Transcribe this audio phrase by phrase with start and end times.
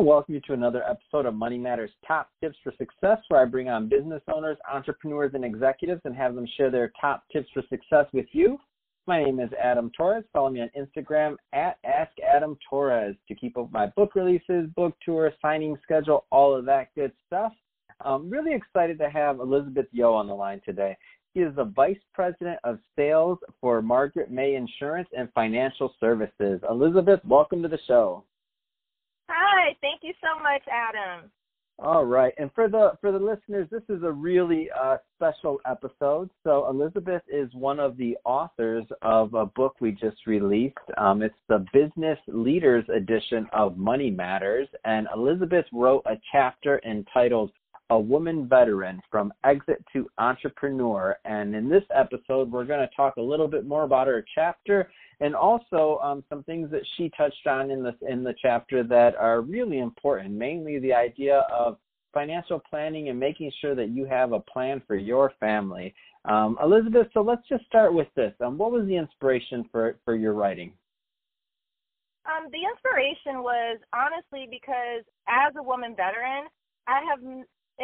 [0.00, 3.44] to welcome you to another episode of Money Matters Top Tips for Success, where I
[3.44, 7.62] bring on business owners, entrepreneurs, and executives and have them share their top tips for
[7.68, 8.56] success with you.
[9.06, 10.24] My name is Adam Torres.
[10.32, 14.96] Follow me on Instagram at Ask Adam Torres to keep up my book releases, book
[15.04, 17.52] tour, signing schedule, all of that good stuff.
[18.00, 20.96] I'm really excited to have Elizabeth Yo on the line today.
[21.34, 26.62] He is the Vice President of Sales for Margaret May Insurance and Financial Services.
[26.70, 28.24] Elizabeth, welcome to the show.
[29.32, 31.30] Hi, thank you so much, Adam.
[31.78, 36.28] All right, and for the for the listeners, this is a really uh, special episode.
[36.44, 40.76] So Elizabeth is one of the authors of a book we just released.
[40.98, 47.52] Um, it's the Business Leaders edition of Money Matters, and Elizabeth wrote a chapter entitled
[47.90, 51.16] a woman veteran from exit to entrepreneur.
[51.24, 54.90] And in this episode, we're going to talk a little bit more about her chapter
[55.20, 59.14] and also um, some things that she touched on in the in the chapter that
[59.16, 60.32] are really important.
[60.32, 61.76] Mainly the idea of
[62.12, 65.94] financial planning and making sure that you have a plan for your family.
[66.24, 68.32] Um, Elizabeth, so let's just start with this.
[68.44, 70.72] Um, what was the inspiration for for your writing?
[72.26, 76.46] Um, the inspiration was honestly because as a woman veteran,
[76.86, 77.20] I have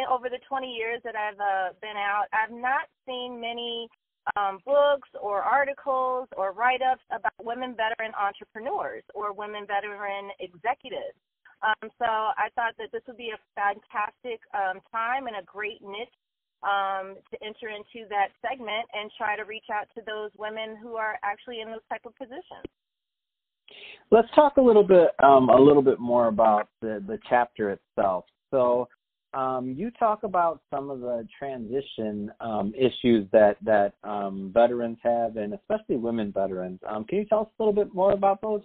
[0.05, 3.89] over the 20 years that I've uh, been out, I've not seen many
[4.35, 11.15] um, books or articles or write ups about women veteran entrepreneurs or women veteran executives.
[11.63, 15.81] Um, so I thought that this would be a fantastic um, time and a great
[15.81, 16.13] niche
[16.63, 20.95] um, to enter into that segment and try to reach out to those women who
[20.95, 22.65] are actually in those type of positions.
[24.11, 28.25] Let's talk a little bit um, a little bit more about the, the chapter itself.
[28.51, 28.87] So
[29.33, 35.37] um, you talk about some of the transition um, issues that that um, veterans have,
[35.37, 36.79] and especially women veterans.
[36.87, 38.61] Um, can you tell us a little bit more about those?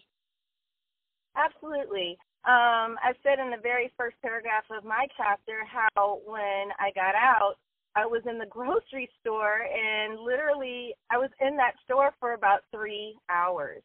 [1.37, 2.17] Absolutely.
[2.45, 7.15] Um, I said in the very first paragraph of my chapter how when I got
[7.15, 7.55] out,
[7.95, 12.61] I was in the grocery store, and literally I was in that store for about
[12.73, 13.83] three hours.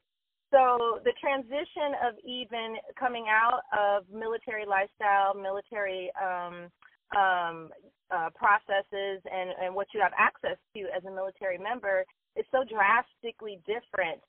[0.52, 6.72] So the transition of even coming out of military lifestyle, military um,
[7.16, 7.70] um,
[8.12, 12.06] uh, processes, and, and what you have access to as a military member
[12.38, 14.22] is so drastically different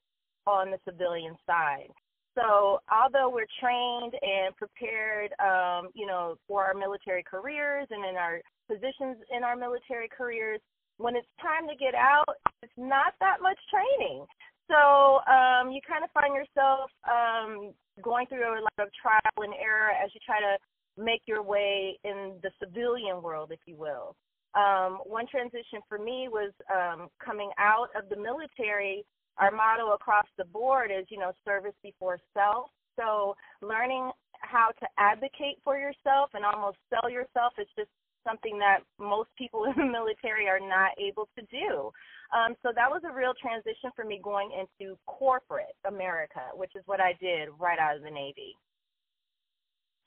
[0.46, 1.90] on the civilian side.
[2.34, 8.16] So although we're trained and prepared, um, you know, for our military careers and in
[8.16, 10.60] our positions in our military careers,
[10.98, 14.26] when it's time to get out, it's not that much training.
[14.68, 19.54] So um, you kind of find yourself um, going through a lot of trial and
[19.54, 20.56] error as you try to
[21.02, 24.14] make your way in the civilian world, if you will.
[24.54, 29.04] Um, one transition for me was um, coming out of the military.
[29.38, 32.70] Our motto across the board is, you know, service before self.
[32.96, 37.90] So learning how to advocate for yourself and almost sell yourself is just
[38.28, 41.90] something that most people in the military are not able to do.
[42.36, 46.82] Um, so that was a real transition for me going into corporate America, which is
[46.86, 48.54] what I did right out of the Navy.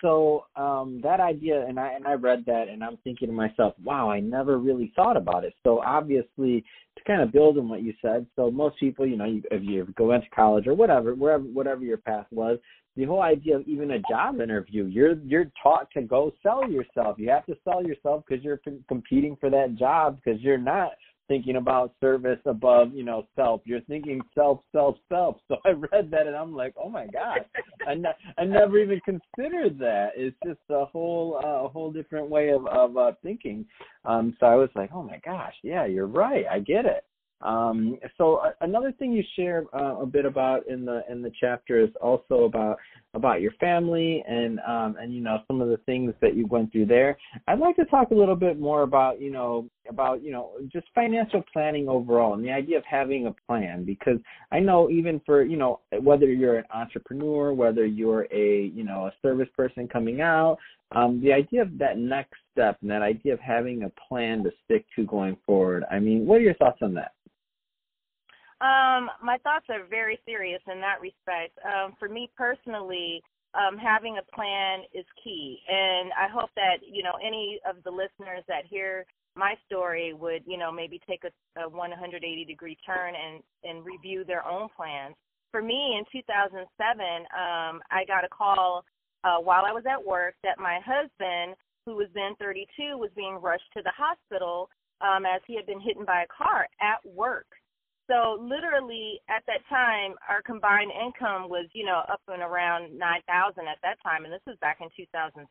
[0.01, 3.75] So um, that idea, and I and I read that, and I'm thinking to myself,
[3.83, 5.53] wow, I never really thought about it.
[5.63, 6.63] So obviously,
[6.97, 9.85] to kind of build on what you said, so most people, you know, if you
[9.95, 12.57] go into college or whatever, wherever whatever your path was,
[12.95, 17.17] the whole idea of even a job interview, you're you're taught to go sell yourself.
[17.17, 20.91] You have to sell yourself because you're competing for that job because you're not
[21.31, 23.61] thinking about service above, you know, self.
[23.63, 25.37] You're thinking self, self, self.
[25.47, 27.39] So I read that and I'm like, oh my gosh,
[27.87, 30.09] I, ne- I never even considered that.
[30.15, 33.65] It's just a whole, uh, a whole different way of of uh, thinking.
[34.03, 36.45] Um, so I was like, oh my gosh, yeah, you're right.
[36.51, 37.05] I get it.
[37.43, 41.31] Um, so uh, another thing you share uh, a bit about in the in the
[41.39, 42.77] chapter is also about
[43.13, 46.71] about your family and um, and you know some of the things that you went
[46.71, 47.17] through there.
[47.47, 50.87] I'd like to talk a little bit more about you know about you know just
[50.93, 54.17] financial planning overall and the idea of having a plan because
[54.51, 59.07] I know even for you know whether you're an entrepreneur, whether you're a you know
[59.07, 60.57] a service person coming out,
[60.93, 64.51] um, the idea of that next step and that idea of having a plan to
[64.65, 65.83] stick to going forward.
[65.91, 67.13] I mean, what are your thoughts on that?
[68.61, 71.57] Um, my thoughts are very serious in that respect.
[71.65, 73.23] Um, for me personally,
[73.53, 77.89] um, having a plan is key, and I hope that you know any of the
[77.89, 79.05] listeners that hear
[79.35, 84.23] my story would you know maybe take a, a 180 degree turn and and review
[84.23, 85.15] their own plans.
[85.51, 88.85] For me, in 2007, um, I got a call
[89.23, 93.35] uh, while I was at work that my husband, who was then 32, was being
[93.41, 94.69] rushed to the hospital
[95.01, 97.47] um, as he had been hit by a car at work.
[98.11, 103.21] So literally at that time, our combined income was, you know, up and around nine
[103.25, 105.47] thousand at that time, and this was back in 2007.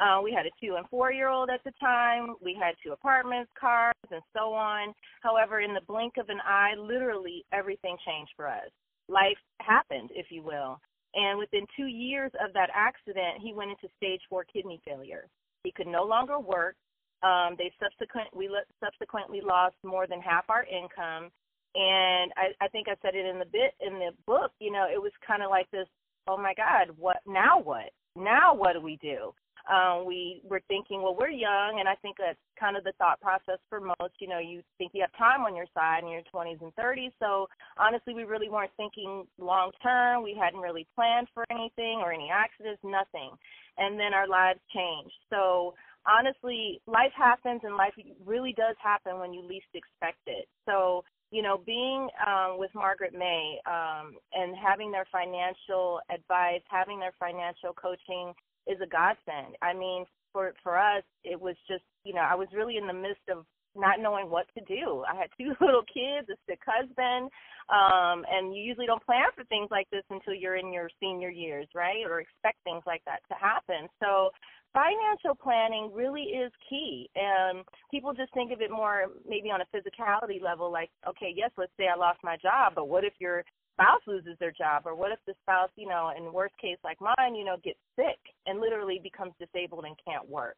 [0.00, 2.36] Uh, we had a two and four year old at the time.
[2.40, 4.94] We had two apartments, cars, and so on.
[5.20, 8.70] However, in the blink of an eye, literally everything changed for us.
[9.10, 10.80] Life happened, if you will.
[11.14, 15.26] And within two years of that accident, he went into stage four kidney failure.
[15.64, 16.76] He could no longer work.
[17.22, 18.48] Um, they subsequent we
[18.82, 21.30] subsequently lost more than half our income,
[21.78, 24.50] and I, I think I said it in the bit in the book.
[24.58, 25.86] You know, it was kind of like this.
[26.26, 27.60] Oh my God, what now?
[27.60, 28.52] What now?
[28.52, 29.32] What do we do?
[29.70, 33.20] Um, we were thinking, well, we're young, and I think that's kind of the thought
[33.20, 34.16] process for most.
[34.18, 37.12] You know, you think you have time on your side in your 20s and 30s.
[37.20, 40.24] So honestly, we really weren't thinking long term.
[40.24, 43.30] We hadn't really planned for anything or any accidents, nothing.
[43.76, 45.14] And then our lives changed.
[45.28, 45.74] So
[46.08, 47.92] honestly, life happens, and life
[48.24, 50.48] really does happen when you least expect it.
[50.64, 56.98] So you know, being um, with Margaret May um, and having their financial advice, having
[56.98, 58.32] their financial coaching
[58.66, 59.56] is a godsend.
[59.62, 62.92] I mean, for for us, it was just you know I was really in the
[62.92, 63.44] midst of
[63.78, 65.04] not knowing what to do.
[65.08, 67.30] I had two little kids, a sick husband,
[67.68, 71.30] um, and you usually don't plan for things like this until you're in your senior
[71.30, 72.04] years, right?
[72.04, 73.88] Or expect things like that to happen.
[74.00, 74.30] So
[74.72, 77.08] financial planning really is key.
[77.14, 81.50] And people just think of it more maybe on a physicality level, like, okay, yes,
[81.56, 83.44] let's say I lost my job, but what if you're
[83.78, 86.98] spouse loses their job or what if the spouse you know in worst case like
[87.00, 90.56] mine you know gets sick and literally becomes disabled and can't work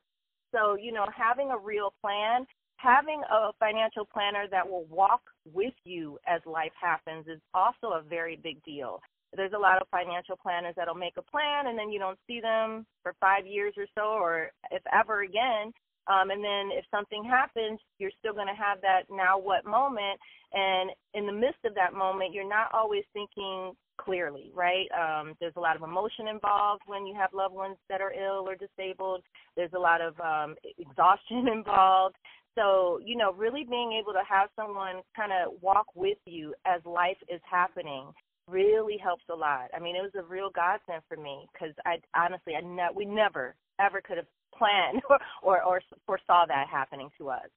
[0.55, 2.47] so you know having a real plan
[2.81, 5.23] having a financial planner that will walk
[5.53, 9.01] with you as life happens is also a very big deal
[9.37, 12.41] there's a lot of financial planners that'll make a plan and then you don't see
[12.41, 15.73] them for five years or so or if ever again
[16.11, 20.19] um, and then if something happens, you're still going to have that now what moment.
[20.53, 24.89] And in the midst of that moment, you're not always thinking clearly, right?
[24.91, 28.49] Um, there's a lot of emotion involved when you have loved ones that are ill
[28.49, 29.23] or disabled.
[29.57, 32.17] There's a lot of um, exhaustion involved.
[32.57, 36.81] So, you know, really being able to have someone kind of walk with you as
[36.85, 38.13] life is happening
[38.49, 39.69] really helps a lot.
[39.75, 43.05] I mean, it was a real godsend for me because I honestly, I ne- we
[43.05, 44.27] never ever could have
[44.57, 45.03] planned
[45.43, 47.49] or, or foresaw that happening to us.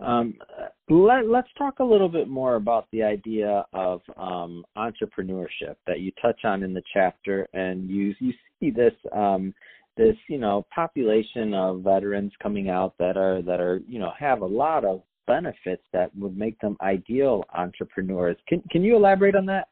[0.00, 0.34] Um,
[0.88, 6.10] let, let's talk a little bit more about the idea of um, entrepreneurship that you
[6.20, 9.54] touch on in the chapter, and you you see this um,
[9.96, 14.40] this you know population of veterans coming out that are that are you know have
[14.40, 18.36] a lot of benefits that would make them ideal entrepreneurs.
[18.48, 19.68] Can can you elaborate on that?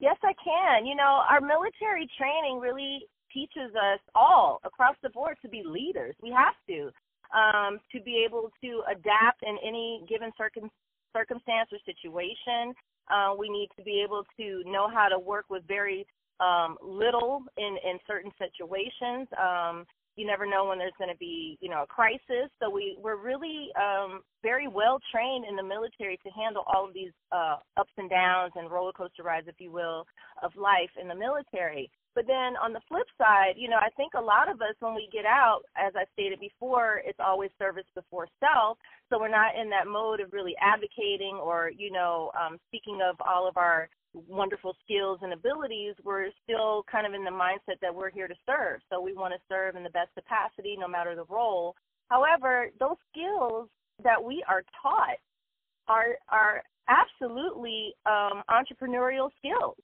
[0.00, 0.84] Yes, I can.
[0.84, 6.14] You know, our military training really teaches us all across the board to be leaders.
[6.20, 6.90] We have to
[7.32, 10.70] um, to be able to adapt in any given circum-
[11.12, 12.74] circumstance or situation.
[13.10, 16.06] Uh, we need to be able to know how to work with very
[16.42, 19.28] um, little in in certain situations.
[19.38, 19.86] Um,
[20.16, 23.16] you never know when there's going to be you know a crisis so we we're
[23.16, 27.92] really um very well trained in the military to handle all of these uh ups
[27.96, 30.04] and downs and roller coaster rides if you will
[30.42, 34.12] of life in the military but then on the flip side, you know, I think
[34.14, 37.86] a lot of us, when we get out, as I stated before, it's always service
[37.94, 38.78] before self.
[39.08, 43.16] So we're not in that mode of really advocating or, you know, um, speaking of
[43.20, 45.94] all of our wonderful skills and abilities.
[46.04, 48.80] We're still kind of in the mindset that we're here to serve.
[48.90, 51.74] So we want to serve in the best capacity, no matter the role.
[52.08, 53.68] However, those skills
[54.04, 55.18] that we are taught
[55.88, 59.76] are are absolutely um, entrepreneurial skills.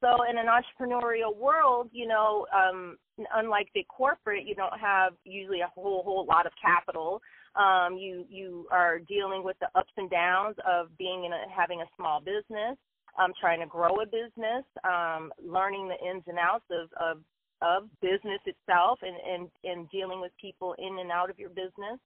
[0.00, 2.96] So in an entrepreneurial world, you know, um,
[3.34, 7.22] unlike the corporate, you don't have usually a whole whole lot of capital.
[7.54, 11.82] Um, you you are dealing with the ups and downs of being in a, having
[11.82, 12.76] a small business,
[13.18, 17.22] um, trying to grow a business, um, learning the ins and outs of, of
[17.62, 21.98] of business itself, and, and and dealing with people in and out of your business.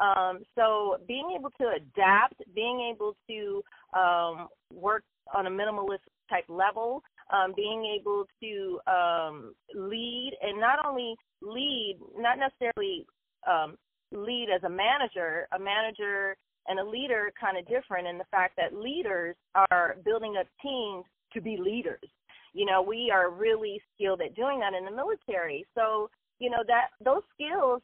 [0.00, 3.62] Um, so being able to adapt, being able to
[3.98, 5.04] um, work
[5.34, 5.98] on a minimalist
[6.30, 13.06] type level, um, being able to um, lead and not only lead, not necessarily
[13.46, 13.76] um,
[14.12, 16.36] lead as a manager, a manager
[16.68, 19.36] and a leader kind of different in the fact that leaders
[19.70, 22.08] are building up teams to be leaders.
[22.52, 25.64] You know, we are really skilled at doing that in the military.
[25.74, 27.82] So, you know, that those skills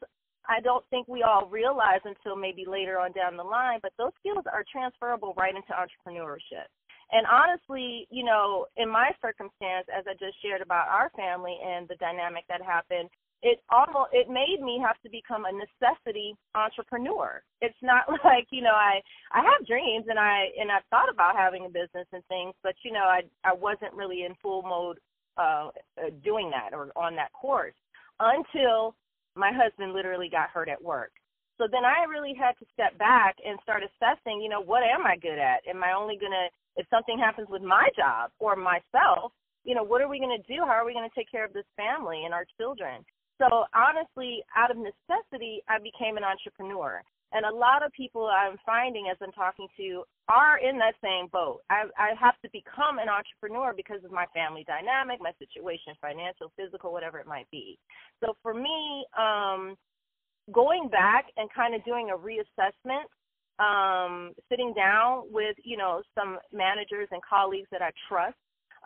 [0.49, 4.11] I don't think we all realize until maybe later on down the line, but those
[4.19, 6.65] skills are transferable right into entrepreneurship.
[7.11, 11.87] And honestly, you know, in my circumstance, as I just shared about our family and
[11.87, 13.09] the dynamic that happened,
[13.41, 17.41] it almost it made me have to become a necessity entrepreneur.
[17.61, 21.35] It's not like you know I I have dreams and I and I've thought about
[21.35, 24.99] having a business and things, but you know I I wasn't really in full mode
[25.37, 27.75] uh, uh doing that or on that course
[28.19, 28.95] until
[29.35, 31.11] my husband literally got hurt at work.
[31.57, 35.05] So then I really had to step back and start assessing, you know, what am
[35.05, 35.59] I good at?
[35.67, 36.47] Am I only going to,
[36.79, 39.33] if something happens with my job or myself,
[39.65, 40.63] you know, what are we going to do?
[40.63, 43.03] How are we going to take care of this family and our children?
[43.39, 47.01] So honestly, out of necessity, I became an entrepreneur.
[47.31, 51.27] And a lot of people I'm finding as I'm talking to are in that same
[51.31, 51.61] boat.
[51.69, 56.51] I, I have to become an entrepreneur because of my family dynamic, my situation, financial,
[56.57, 57.77] physical, whatever it might be.
[58.19, 59.75] So for me, um,
[60.51, 63.05] going back and kind of doing a reassessment,
[63.61, 68.37] um, sitting down with, you know, some managers and colleagues that I trust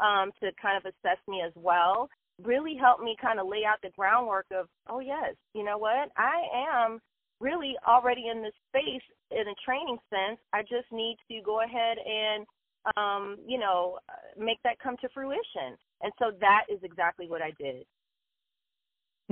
[0.03, 2.09] um, to kind of assess me as well
[2.41, 6.09] really helped me kind of lay out the groundwork of, oh, yes, you know what?
[6.17, 6.41] I
[6.83, 6.99] am
[7.39, 10.39] really already in this space in a training sense.
[10.53, 12.45] I just need to go ahead and,
[12.97, 13.99] um, you know,
[14.37, 15.77] make that come to fruition.
[16.01, 17.85] And so that is exactly what I did.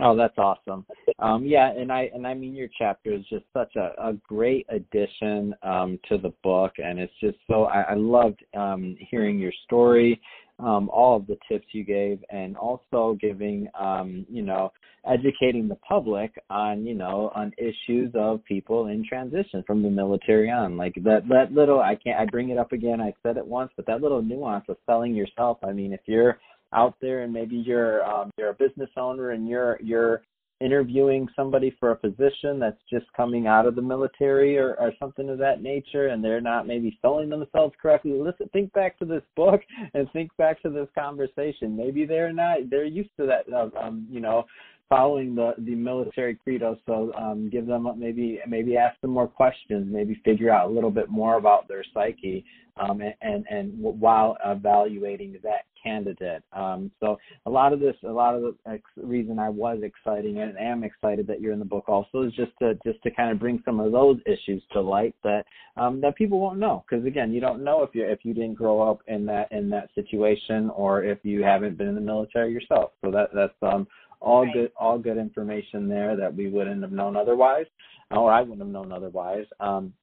[0.02, 0.86] Oh, that's awesome.
[1.20, 4.66] Um, yeah, and I and I mean your chapter is just such a, a great
[4.70, 9.52] addition um, to the book, and it's just so I, I loved um, hearing your
[9.66, 10.22] story
[10.62, 14.72] um, all of the tips you gave and also giving um, you know
[15.10, 20.52] educating the public on you know on issues of people in transition from the military
[20.52, 23.46] on like that that little i can't i bring it up again i said it
[23.46, 26.38] once but that little nuance of selling yourself i mean if you're
[26.74, 30.22] out there and maybe you're um, you're a business owner and you're you're
[30.62, 35.28] interviewing somebody for a position that's just coming out of the military or, or something
[35.30, 39.24] of that nature and they're not maybe selling themselves correctly listen think back to this
[39.36, 39.62] book
[39.96, 41.76] and think back to this conversation.
[41.76, 44.46] Maybe they're not they're used to that um you know
[44.88, 46.78] following the the military credo.
[46.86, 50.92] So um give them maybe maybe ask them more questions maybe figure out a little
[50.92, 52.46] bit more about their psyche
[52.78, 56.44] um and and, and while evaluating that candidate.
[56.54, 60.40] Um, so a lot of this, a lot of the ex- reason I was exciting
[60.40, 63.32] and am excited that you're in the book also is just to just to kind
[63.32, 65.46] of bring some of those issues to light that
[65.78, 68.56] um, that people won't know because again, you don't know if you if you didn't
[68.56, 72.52] grow up in that in that situation or if you haven't been in the military
[72.52, 72.92] yourself.
[73.04, 73.88] So that that's um,
[74.20, 74.54] all right.
[74.54, 77.66] good all good information there that we wouldn't have known otherwise
[78.12, 79.46] or I wouldn't have known otherwise.
[79.60, 79.94] Um,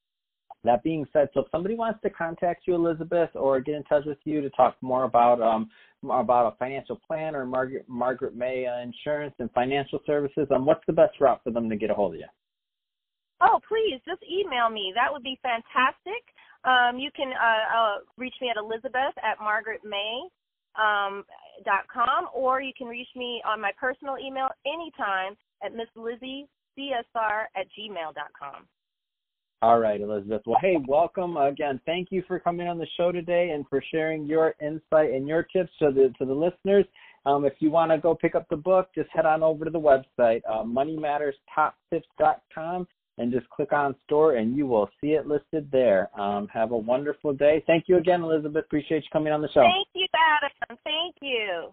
[0.65, 4.05] that being said, so if somebody wants to contact you, Elizabeth, or get in touch
[4.07, 5.71] with you to talk more about um,
[6.03, 10.85] about a financial plan or Margaret Margaret May uh, Insurance and Financial Services, um, what's
[10.87, 12.27] the best route for them to get a hold of you?
[13.41, 14.93] Oh, please just email me.
[14.95, 16.23] That would be fantastic.
[16.65, 20.27] Um, you can uh, uh, reach me at Elizabeth at margaretmay
[20.75, 21.25] um,
[21.65, 26.49] dot com, or you can reach me on my personal email anytime at Miss Lizzie
[26.77, 28.67] CSR at gmail dot com.
[29.61, 30.43] All right, Elizabeth.
[30.47, 31.81] Well, hey, welcome again.
[31.85, 35.43] Thank you for coming on the show today and for sharing your insight and your
[35.43, 36.85] tips to the to the listeners.
[37.27, 39.71] Um, if you want to go pick up the book, just head on over to
[39.71, 42.87] the website, uh, moneymatterstoptips.com,
[43.19, 46.09] and just click on store, and you will see it listed there.
[46.19, 47.65] Um, have a wonderful day.
[47.67, 48.65] Thank you again, Elizabeth.
[48.65, 49.63] Appreciate you coming on the show.
[49.63, 50.53] Thank you, Adam.
[50.85, 51.73] Thank you.